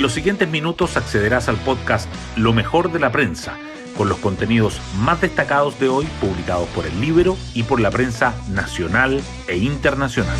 [0.00, 3.58] En los siguientes minutos accederás al podcast Lo mejor de la prensa,
[3.98, 8.34] con los contenidos más destacados de hoy publicados por el libro y por la prensa
[8.48, 10.38] nacional e internacional.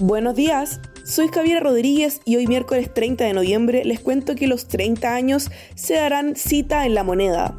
[0.00, 4.66] Buenos días, soy Javier Rodríguez y hoy miércoles 30 de noviembre les cuento que los
[4.66, 7.54] 30 años se darán cita en la moneda.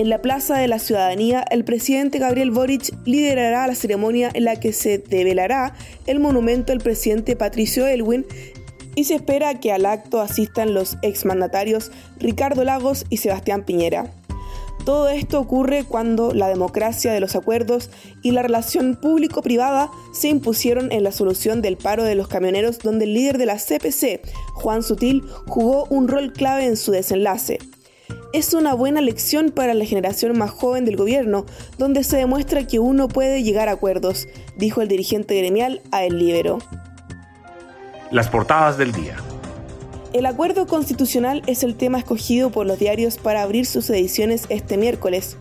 [0.00, 4.58] En la Plaza de la Ciudadanía, el presidente Gabriel Boric liderará la ceremonia en la
[4.58, 5.74] que se develará
[6.06, 8.24] el monumento del presidente Patricio Elwin
[8.94, 14.10] y se espera que al acto asistan los exmandatarios Ricardo Lagos y Sebastián Piñera.
[14.86, 17.90] Todo esto ocurre cuando la democracia de los acuerdos
[18.22, 23.04] y la relación público-privada se impusieron en la solución del paro de los camioneros donde
[23.04, 24.22] el líder de la CPC,
[24.54, 27.58] Juan Sutil, jugó un rol clave en su desenlace
[28.32, 31.46] es una buena lección para la generación más joven del gobierno,
[31.78, 36.18] donde se demuestra que uno puede llegar a acuerdos, dijo el dirigente gremial a El
[36.18, 36.58] Libero.
[38.10, 39.16] Las portadas del día.
[40.12, 44.76] El acuerdo constitucional es el tema escogido por los diarios para abrir sus ediciones este
[44.76, 45.36] miércoles.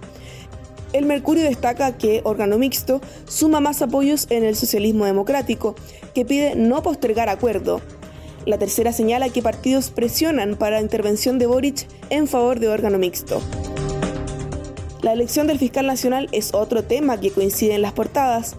[0.94, 5.76] El Mercurio destaca que órgano mixto suma más apoyos en el socialismo democrático,
[6.16, 7.82] que pide no postergar acuerdo.
[8.46, 12.98] La tercera señala que partidos presionan para la intervención de Boric en favor de órgano
[12.98, 13.42] mixto.
[15.02, 18.56] La elección del fiscal nacional es otro tema que coincide en las portadas.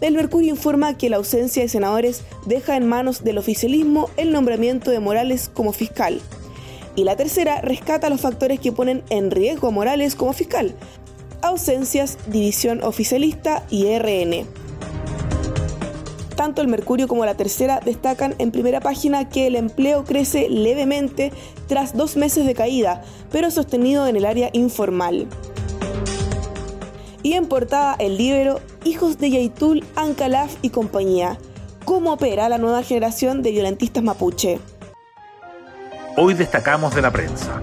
[0.00, 4.90] El Mercurio informa que la ausencia de senadores deja en manos del oficialismo el nombramiento
[4.90, 6.20] de Morales como fiscal.
[6.96, 10.74] Y la tercera rescata los factores que ponen en riesgo a Morales como fiscal.
[11.42, 14.46] Ausencias, división oficialista y RN.
[16.38, 21.32] Tanto el Mercurio como la Tercera destacan en primera página que el empleo crece levemente
[21.66, 25.26] tras dos meses de caída, pero sostenido en el área informal.
[27.24, 31.38] Y en portada el libro Hijos de Yaitul, Ancalaf y compañía.
[31.84, 34.60] ¿Cómo opera la nueva generación de violentistas mapuche?
[36.16, 37.60] Hoy destacamos de la prensa.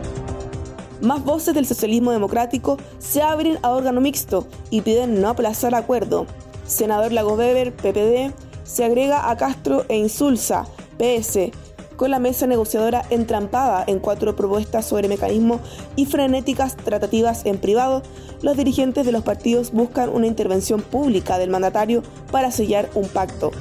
[0.99, 6.25] Más voces del socialismo democrático se abren a órgano mixto y piden no aplazar acuerdo.
[6.67, 8.33] Senador Lago Weber, PPD,
[8.65, 10.65] se agrega a Castro e Insulza,
[10.97, 11.51] PS,
[11.95, 15.61] con la mesa negociadora entrampada en cuatro propuestas sobre mecanismos
[15.95, 18.03] y frenéticas tratativas en privado,
[18.41, 23.51] los dirigentes de los partidos buscan una intervención pública del mandatario para sellar un pacto.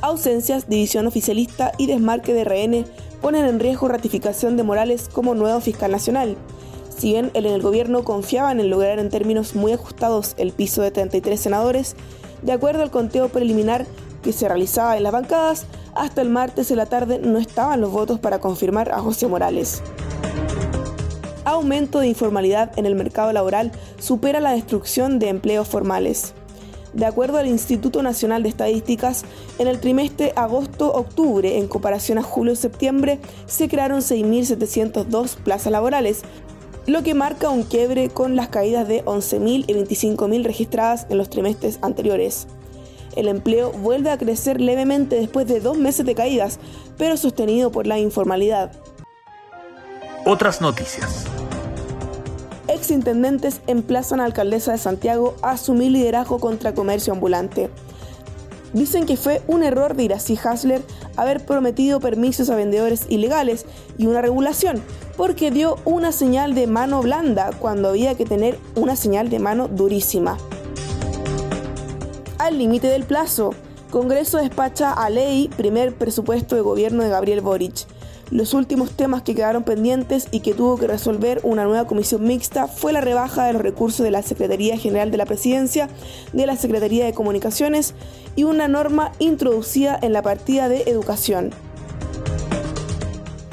[0.00, 2.86] Ausencias, división oficialista y desmarque de RN
[3.20, 6.36] ponen en riesgo ratificación de Morales como nuevo fiscal nacional.
[6.96, 10.90] Si bien en el gobierno confiaban en lograr en términos muy ajustados el piso de
[10.90, 11.96] 33 senadores,
[12.42, 13.86] de acuerdo al conteo preliminar
[14.22, 17.90] que se realizaba en las bancadas, hasta el martes en la tarde no estaban los
[17.90, 19.82] votos para confirmar a José Morales.
[21.44, 26.34] Aumento de informalidad en el mercado laboral supera la destrucción de empleos formales.
[26.92, 29.24] De acuerdo al Instituto Nacional de Estadísticas,
[29.58, 36.22] en el trimestre agosto-octubre, en comparación a julio-septiembre, se crearon 6.702 plazas laborales,
[36.90, 41.30] lo que marca un quiebre con las caídas de 11.000 y 25.000 registradas en los
[41.30, 42.48] trimestres anteriores.
[43.14, 46.58] El empleo vuelve a crecer levemente después de dos meses de caídas,
[46.98, 48.72] pero sostenido por la informalidad.
[50.26, 51.26] Otras noticias.
[52.66, 57.70] Exintendentes emplazan a alcaldesa de Santiago a asumir liderazgo contra comercio ambulante.
[58.72, 60.82] Dicen que fue un error de Iracy Hasler
[61.16, 63.66] haber prometido permisos a vendedores ilegales
[63.98, 64.82] y una regulación,
[65.16, 69.68] porque dio una señal de mano blanda cuando había que tener una señal de mano
[69.68, 70.38] durísima.
[72.38, 73.54] Al límite del plazo,
[73.90, 77.86] Congreso despacha a ley primer presupuesto de gobierno de Gabriel Boric.
[78.30, 82.68] Los últimos temas que quedaron pendientes y que tuvo que resolver una nueva comisión mixta
[82.68, 85.88] fue la rebaja de los recursos de la Secretaría General de la Presidencia,
[86.32, 87.94] de la Secretaría de Comunicaciones
[88.36, 91.50] y una norma introducida en la partida de educación.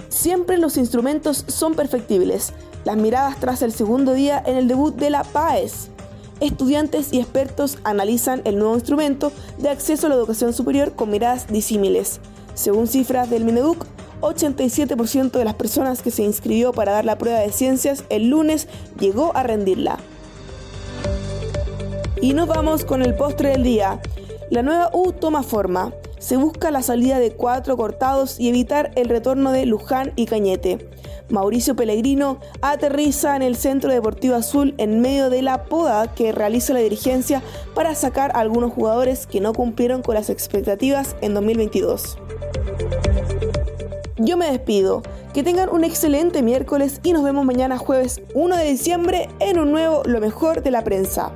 [0.10, 2.54] Siempre los instrumentos son perfectibles.
[2.86, 5.90] Las miradas tras el segundo día en el debut de la PAES.
[6.40, 11.48] Estudiantes y expertos analizan el nuevo instrumento de acceso a la educación superior con miradas
[11.48, 12.20] disímiles.
[12.54, 13.86] Según cifras del Mineduc,
[14.22, 18.68] 87% de las personas que se inscribió para dar la prueba de ciencias el lunes
[19.00, 19.98] llegó a rendirla.
[22.22, 24.00] Y nos vamos con el postre del día.
[24.50, 29.10] La nueva U toma forma se busca la salida de cuatro cortados y evitar el
[29.10, 30.90] retorno de Luján y Cañete.
[31.30, 36.74] Mauricio Pellegrino aterriza en el Centro Deportivo Azul en medio de la poda que realiza
[36.74, 37.42] la dirigencia
[37.76, 42.18] para sacar a algunos jugadores que no cumplieron con las expectativas en 2022.
[44.18, 45.04] Yo me despido.
[45.34, 49.72] Que tengan un excelente miércoles y nos vemos mañana jueves 1 de diciembre en un
[49.72, 51.32] nuevo Lo mejor de la prensa.